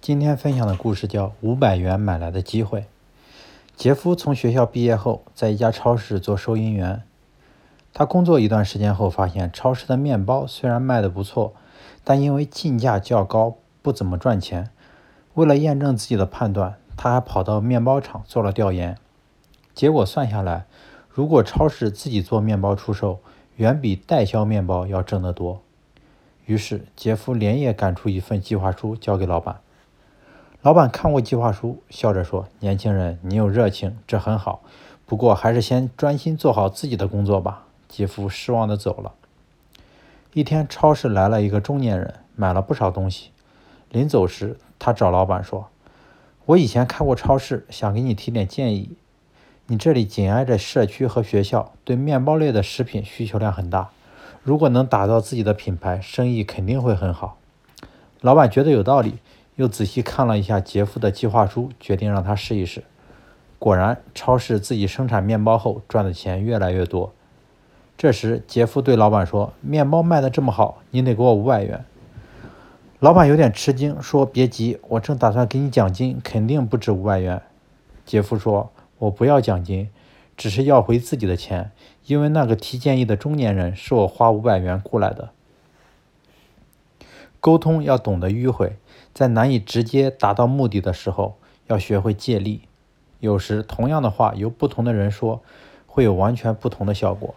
[0.00, 2.80] 今天分享的故事叫《五百元买来的机会》。
[3.74, 7.02] 杰夫从学校毕业后，在一家超市做收银员。
[7.92, 11.54] 他工作一段时间后，发现超市的面包虽然卖得不错，
[12.04, 14.70] 但因为进价较高，不怎么赚钱。
[15.34, 18.96] 为了验证自己的判断，他还跑到面包厂做了调研。
[19.74, 20.66] 结果算下来，
[21.10, 23.18] 如果超市自己做面包出售，
[23.56, 25.60] 远比代销面包要挣得多。
[26.44, 29.56] 于是，杰夫连夜赶出一份计划书，交给老板。
[30.66, 34.64] 老板看过计划书，笑着说：“年轻人，你有热情，这很好。
[35.06, 39.12] 不过，还是先专心做好自己的工作吧。”杰夫失望地走了。
[40.32, 43.30] 一天，超市来了一个中年人，买了不少东西。
[43.90, 45.68] 临走时，他找老板说
[46.46, 48.96] ：“我以前开过超市，想给你提点建议。
[49.66, 53.90] 你这里紧挨着社区和学校，对面包类的食品需求量很大。
[54.42, 57.38] 如果能打造自己的品牌，生意肯定会很好。”
[58.20, 59.18] 老板觉得有道理。
[59.56, 62.84] 又仔细看了一下杰夫的计划书，决定让他试一试。
[63.58, 67.12] 果然，超市自己生产面包后赚的钱越来越多。
[67.96, 71.82] 这时，杰夫对老板说：“面包卖的这么好，你得给我五百元。”
[73.00, 77.40] 老板有点吃惊，说：“别急，我正打算给你奖金，肯定不止五百元。”
[78.04, 79.88] 杰夫说：“我不要奖金，
[80.36, 81.70] 只是要回自己的钱，
[82.04, 85.30] 因为那个提建议的中年人是我花五百元雇来的。”
[87.46, 88.76] 沟通要懂得迂回，
[89.14, 91.36] 在难以直接达到目的的时候，
[91.68, 92.62] 要学会借力。
[93.20, 95.40] 有时同样的话由不同的人说，
[95.86, 97.36] 会有完全不同的效果。